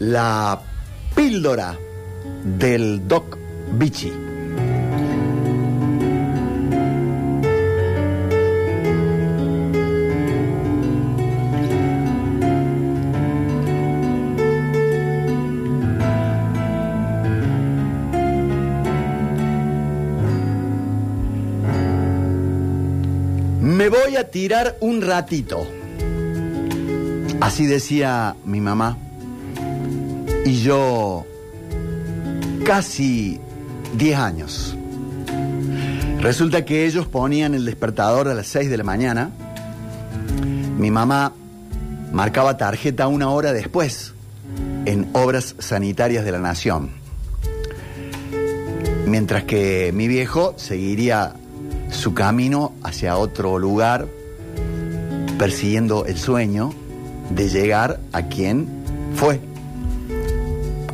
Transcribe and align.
la 0.00 0.58
píldora 1.14 1.78
del 2.42 3.06
Doc 3.06 3.36
Bichi. 3.72 4.10
Me 23.60 23.88
voy 23.90 24.16
a 24.16 24.30
tirar 24.30 24.76
un 24.80 25.02
ratito. 25.02 25.66
Así 27.40 27.66
decía 27.66 28.34
mi 28.44 28.60
mamá. 28.60 28.96
Y 30.44 30.62
yo 30.62 31.26
casi 32.64 33.40
10 33.96 34.18
años. 34.18 34.76
Resulta 36.20 36.64
que 36.64 36.86
ellos 36.86 37.06
ponían 37.06 37.54
el 37.54 37.64
despertador 37.64 38.28
a 38.28 38.34
las 38.34 38.46
6 38.48 38.70
de 38.70 38.76
la 38.76 38.84
mañana. 38.84 39.30
Mi 40.78 40.90
mamá 40.90 41.32
marcaba 42.12 42.56
tarjeta 42.56 43.08
una 43.08 43.30
hora 43.30 43.52
después 43.52 44.14
en 44.84 45.08
Obras 45.12 45.56
Sanitarias 45.58 46.24
de 46.24 46.32
la 46.32 46.38
Nación. 46.38 46.90
Mientras 49.06 49.44
que 49.44 49.92
mi 49.94 50.08
viejo 50.08 50.54
seguiría 50.56 51.34
su 51.90 52.14
camino 52.14 52.72
hacia 52.82 53.16
otro 53.16 53.58
lugar, 53.58 54.06
persiguiendo 55.38 56.04
el 56.06 56.16
sueño 56.16 56.72
de 57.30 57.48
llegar 57.48 58.00
a 58.12 58.22
quien 58.22 58.68
fue. 59.14 59.49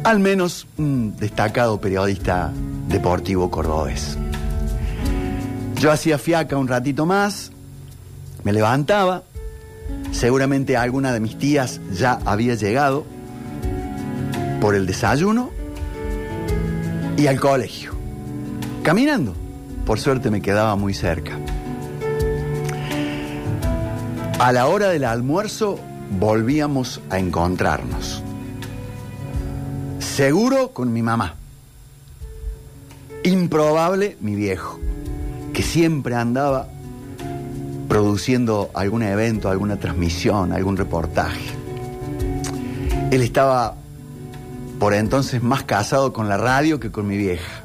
Al 0.07 0.21
menos 0.21 0.69
un 0.79 1.17
destacado 1.17 1.81
periodista 1.81 2.53
deportivo 2.87 3.51
cordobés. 3.51 4.17
Yo 5.81 5.91
hacía 5.91 6.17
fiaca 6.17 6.57
un 6.57 6.69
ratito 6.69 7.07
más, 7.07 7.51
me 8.45 8.53
levantaba, 8.53 9.25
seguramente 10.13 10.77
alguna 10.77 11.13
de 11.13 11.19
mis 11.19 11.37
tías 11.37 11.81
ya 11.93 12.21
había 12.25 12.55
llegado 12.55 13.05
por 14.61 14.77
el 14.77 14.87
desayuno 14.87 15.51
y 17.17 17.27
al 17.27 17.41
colegio, 17.41 17.91
caminando. 18.85 19.35
Por 19.85 19.99
suerte 19.99 20.31
me 20.31 20.41
quedaba 20.41 20.77
muy 20.77 20.95
cerca. 20.95 21.33
A 24.39 24.53
la 24.53 24.69
hora 24.69 24.89
del 24.89 25.03
almuerzo 25.03 25.81
volvíamos 26.21 27.01
a 27.11 27.19
encontrarnos. 27.19 28.23
Seguro 30.17 30.73
con 30.73 30.95
mi 30.95 31.03
mamá. 31.03 31.35
Improbable 33.23 34.17
mi 34.23 34.35
viejo, 34.35 34.81
que 35.53 35.63
siempre 35.63 36.15
andaba 36.15 36.69
produciendo 37.87 38.71
algún 38.73 39.03
evento, 39.03 39.51
alguna 39.51 39.77
transmisión, 39.77 40.55
algún 40.55 40.79
reportaje. 40.79 41.51
Él 43.11 43.21
estaba 43.21 43.75
por 44.79 44.95
entonces 44.95 45.43
más 45.43 45.65
casado 45.65 46.15
con 46.15 46.31
la 46.31 46.39
radio 46.39 46.81
que 46.81 46.91
con 46.91 47.07
mi 47.07 47.19
vieja. 47.19 47.65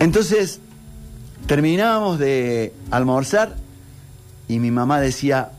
Entonces, 0.00 0.58
terminábamos 1.46 2.18
de 2.18 2.72
almorzar 2.90 3.54
y 4.48 4.58
mi 4.58 4.72
mamá 4.72 5.00
decía, 5.00 5.52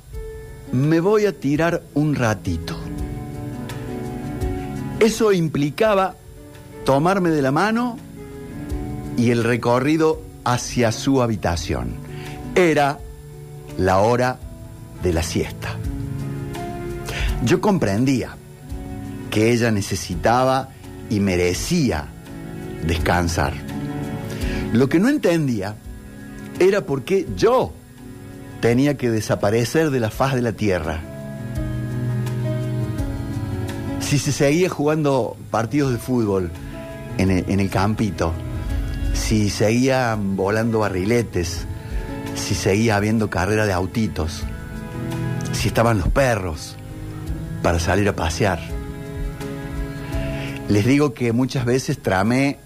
me 0.73 0.99
voy 0.99 1.27
a 1.27 1.39
tirar 1.39 1.81
un 1.93 2.13
ratito. 2.13 2.82
Eso 5.03 5.33
implicaba 5.33 6.15
tomarme 6.85 7.29
de 7.29 7.41
la 7.41 7.51
mano 7.51 7.97
y 9.17 9.31
el 9.31 9.43
recorrido 9.43 10.21
hacia 10.45 10.93
su 10.93 11.21
habitación. 11.21 11.95
Era 12.55 12.99
la 13.77 13.99
hora 13.99 14.39
de 15.03 15.11
la 15.11 15.21
siesta. 15.21 15.75
Yo 17.43 17.59
comprendía 17.59 18.37
que 19.29 19.51
ella 19.51 19.71
necesitaba 19.71 20.69
y 21.09 21.19
merecía 21.19 22.07
descansar. 22.87 23.55
Lo 24.71 24.87
que 24.87 25.01
no 25.01 25.09
entendía 25.09 25.75
era 26.59 26.85
por 26.85 27.03
qué 27.03 27.27
yo 27.35 27.73
tenía 28.61 28.95
que 28.95 29.11
desaparecer 29.11 29.89
de 29.89 29.99
la 29.99 30.11
faz 30.11 30.33
de 30.33 30.43
la 30.43 30.53
tierra. 30.53 31.12
Si 34.13 34.19
se 34.19 34.31
seguía 34.31 34.69
jugando 34.69 35.35
partidos 35.49 35.91
de 35.91 35.97
fútbol 35.97 36.51
en 37.17 37.31
el, 37.31 37.69
campito, 37.71 38.31
si 39.15 39.49
seguían 39.49 40.35
volando 40.35 40.77
barriletes, 40.77 41.65
si 42.35 42.53
seguía 42.53 42.95
habiendo 42.95 43.31
carrera 43.31 43.65
de 43.65 43.73
autitos, 43.73 44.43
si 45.51 45.67
estaban 45.67 45.97
los 45.97 46.09
perros 46.09 46.75
para 47.63 47.79
salir 47.79 48.07
a 48.07 48.15
pasear. 48.15 48.59
Les 50.69 50.85
digo 50.85 51.15
que 51.15 51.33
muchas 51.33 51.65
veces 51.65 51.99
tramé 51.99 52.59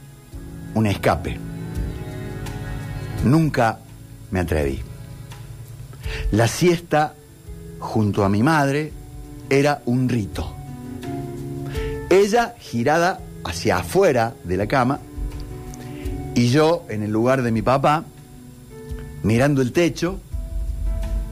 un 0.74 0.86
escape. 0.86 1.38
Nunca 3.24 3.80
me 4.32 4.42
atreví. 4.42 4.82
La 6.32 6.50
siesta 6.50 7.14
junto 7.80 8.26
a 8.26 8.30
mi 8.30 8.44
madre 8.44 8.92
era 9.50 9.82
un 9.86 10.10
rito. 10.10 10.57
Ella 12.10 12.56
girada 12.60 13.20
hacia 13.44 13.78
afuera 13.78 14.34
de 14.44 14.58
la 14.58 14.68
cama 14.68 15.00
y 16.36 16.50
yo 16.50 16.86
en 16.88 17.04
el 17.04 17.12
lugar 17.12 17.42
de 17.42 17.52
mi 17.52 17.62
papá, 17.62 18.06
mirando 19.24 19.62
el 19.62 19.72
techo, 19.72 20.20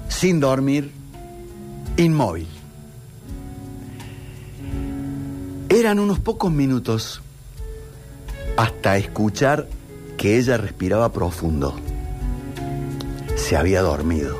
sin 0.10 0.40
dormir, 0.40 0.92
inmóvil. 1.98 2.48
Eran 5.70 6.00
unos 6.00 6.20
pocos 6.20 6.52
minutos 6.52 7.22
hasta 8.58 8.98
escuchar 8.98 9.68
que 10.18 10.38
ella 10.38 10.58
respiraba 10.58 11.12
profundo. 11.12 11.76
Se 13.36 13.56
había 13.56 13.82
dormido. 13.82 14.38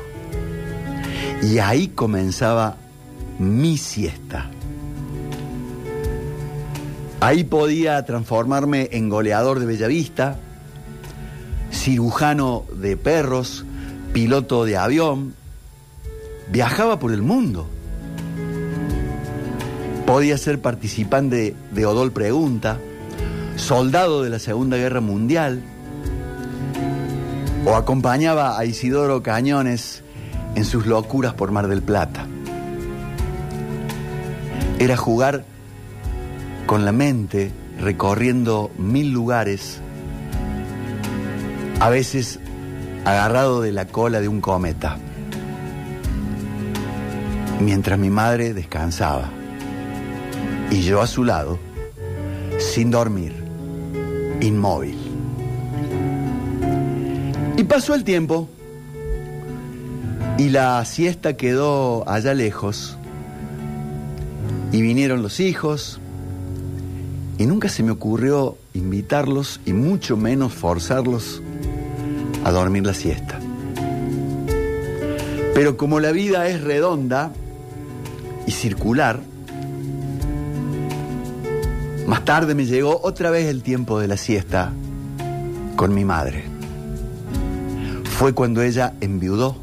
Y 1.42 1.58
ahí 1.58 1.88
comenzaba 1.88 2.76
mi 3.38 3.76
siesta. 3.76 4.50
Ahí 7.26 7.42
podía 7.42 8.04
transformarme 8.04 8.88
en 8.92 9.08
goleador 9.08 9.58
de 9.58 9.66
Bellavista, 9.66 10.36
cirujano 11.72 12.62
de 12.72 12.96
perros, 12.96 13.64
piloto 14.12 14.64
de 14.64 14.76
avión. 14.76 15.34
Viajaba 16.52 17.00
por 17.00 17.10
el 17.10 17.22
mundo. 17.22 17.66
Podía 20.06 20.38
ser 20.38 20.60
participante 20.60 21.56
de 21.72 21.86
Odol 21.86 22.12
Pregunta, 22.12 22.78
soldado 23.56 24.22
de 24.22 24.30
la 24.30 24.38
Segunda 24.38 24.76
Guerra 24.76 25.00
Mundial, 25.00 25.64
o 27.64 27.74
acompañaba 27.74 28.56
a 28.56 28.64
Isidoro 28.66 29.24
Cañones 29.24 30.04
en 30.54 30.64
sus 30.64 30.86
locuras 30.86 31.34
por 31.34 31.50
Mar 31.50 31.66
del 31.66 31.82
Plata. 31.82 32.24
Era 34.78 34.96
jugar 34.96 35.44
con 36.66 36.84
la 36.84 36.90
mente, 36.90 37.52
recorriendo 37.78 38.72
mil 38.76 39.12
lugares, 39.12 39.78
a 41.78 41.88
veces 41.90 42.40
agarrado 43.04 43.60
de 43.60 43.70
la 43.70 43.86
cola 43.86 44.20
de 44.20 44.26
un 44.26 44.40
cometa, 44.40 44.98
mientras 47.60 47.98
mi 47.98 48.10
madre 48.10 48.52
descansaba 48.52 49.30
y 50.70 50.82
yo 50.82 51.00
a 51.00 51.06
su 51.06 51.22
lado, 51.22 51.58
sin 52.58 52.90
dormir, 52.90 53.32
inmóvil. 54.40 54.98
Y 57.56 57.62
pasó 57.62 57.94
el 57.94 58.02
tiempo 58.02 58.48
y 60.36 60.48
la 60.48 60.84
siesta 60.84 61.36
quedó 61.36 62.08
allá 62.08 62.34
lejos 62.34 62.98
y 64.72 64.82
vinieron 64.82 65.22
los 65.22 65.38
hijos 65.38 66.00
y 67.38 67.46
nunca 67.46 67.68
se 67.68 67.82
me 67.82 67.90
ocurrió 67.90 68.56
invitarlos 68.74 69.60
y 69.66 69.72
mucho 69.72 70.16
menos 70.16 70.52
forzarlos 70.52 71.42
a 72.44 72.50
dormir 72.50 72.86
la 72.86 72.94
siesta. 72.94 73.38
Pero 75.54 75.76
como 75.76 76.00
la 76.00 76.12
vida 76.12 76.48
es 76.48 76.60
redonda 76.62 77.32
y 78.46 78.50
circular, 78.52 79.20
más 82.06 82.24
tarde 82.24 82.54
me 82.54 82.66
llegó 82.66 83.00
otra 83.02 83.30
vez 83.30 83.46
el 83.46 83.62
tiempo 83.62 83.98
de 83.98 84.08
la 84.08 84.16
siesta 84.16 84.72
con 85.76 85.94
mi 85.94 86.04
madre. 86.04 86.44
Fue 88.04 88.32
cuando 88.32 88.62
ella 88.62 88.94
enviudó 89.00 89.56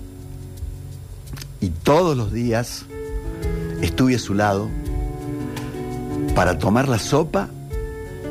y 1.60 1.70
todos 1.70 2.16
los 2.16 2.32
días 2.32 2.86
estuve 3.82 4.16
a 4.16 4.20
su 4.20 4.34
lado 4.34 4.70
para 6.36 6.58
tomar 6.60 6.88
la 6.88 7.00
sopa 7.00 7.50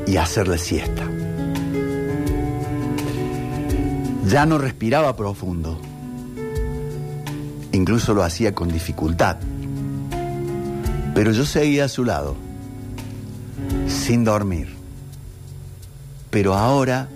y 0.05 0.17
hacer 0.17 0.47
la 0.47 0.57
siesta. 0.57 1.03
Ya 4.27 4.45
no 4.45 4.57
respiraba 4.57 5.15
profundo. 5.15 5.79
Incluso 7.71 8.13
lo 8.13 8.23
hacía 8.23 8.53
con 8.53 8.69
dificultad. 8.69 9.37
Pero 11.13 11.31
yo 11.31 11.45
seguía 11.45 11.85
a 11.85 11.89
su 11.89 12.03
lado, 12.03 12.35
sin 13.87 14.23
dormir. 14.23 14.75
Pero 16.31 16.55
ahora 16.55 17.07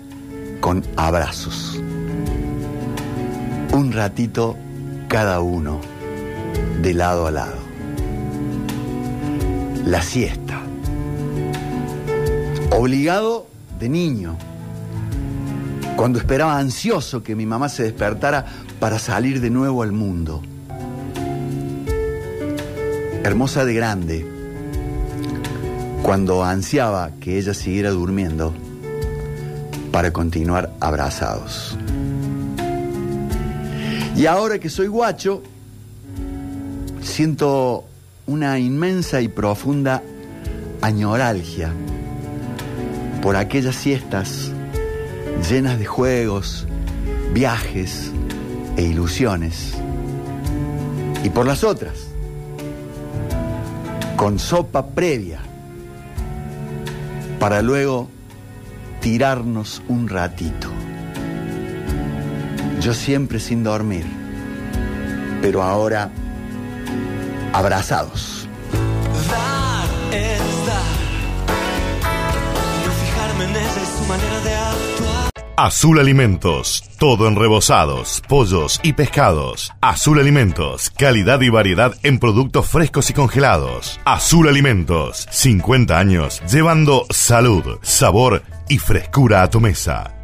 con 0.60 0.84
abrazos. 0.96 1.80
Un 3.72 3.92
ratito 3.92 4.56
cada 5.08 5.40
uno, 5.40 5.80
de 6.82 6.94
lado 6.94 7.26
a 7.26 7.30
lado. 7.30 7.56
La 9.84 10.02
siesta. 10.02 10.47
Obligado 12.70 13.46
de 13.78 13.88
niño 13.88 14.36
cuando 15.96 16.20
esperaba 16.20 16.58
ansioso 16.58 17.24
que 17.24 17.34
mi 17.34 17.44
mamá 17.44 17.68
se 17.68 17.82
despertara 17.82 18.46
para 18.78 19.00
salir 19.00 19.40
de 19.40 19.50
nuevo 19.50 19.82
al 19.82 19.90
mundo. 19.90 20.42
Hermosa 23.24 23.64
de 23.64 23.74
grande, 23.74 24.26
cuando 26.02 26.44
ansiaba 26.44 27.10
que 27.20 27.36
ella 27.36 27.52
siguiera 27.52 27.90
durmiendo 27.90 28.54
para 29.90 30.12
continuar 30.12 30.72
abrazados. 30.78 31.76
Y 34.14 34.26
ahora 34.26 34.60
que 34.60 34.70
soy 34.70 34.86
guacho, 34.86 35.42
siento 37.02 37.86
una 38.26 38.58
inmensa 38.60 39.20
y 39.20 39.26
profunda 39.26 40.02
añoralgia 40.80 41.72
por 43.22 43.36
aquellas 43.36 43.76
siestas 43.76 44.50
llenas 45.48 45.78
de 45.78 45.84
juegos, 45.86 46.66
viajes 47.32 48.12
e 48.76 48.82
ilusiones. 48.82 49.74
Y 51.24 51.30
por 51.30 51.46
las 51.46 51.64
otras, 51.64 52.08
con 54.16 54.38
sopa 54.38 54.88
previa, 54.88 55.40
para 57.38 57.62
luego 57.62 58.08
tirarnos 59.00 59.82
un 59.88 60.08
ratito. 60.08 60.68
Yo 62.80 62.94
siempre 62.94 63.40
sin 63.40 63.64
dormir, 63.64 64.06
pero 65.40 65.62
ahora 65.62 66.10
abrazados. 67.52 68.48
Azul 75.60 75.98
Alimentos, 75.98 76.84
todo 76.98 77.26
en 77.26 77.34
rebozados, 77.34 78.22
pollos 78.28 78.78
y 78.84 78.92
pescados. 78.92 79.72
Azul 79.80 80.20
Alimentos, 80.20 80.90
calidad 80.90 81.40
y 81.40 81.48
variedad 81.48 81.94
en 82.04 82.20
productos 82.20 82.68
frescos 82.68 83.10
y 83.10 83.12
congelados. 83.12 84.00
Azul 84.04 84.48
Alimentos, 84.48 85.26
50 85.30 85.98
años 85.98 86.40
llevando 86.48 87.06
salud, 87.10 87.78
sabor 87.82 88.44
y 88.68 88.78
frescura 88.78 89.42
a 89.42 89.50
tu 89.50 89.58
mesa. 89.60 90.17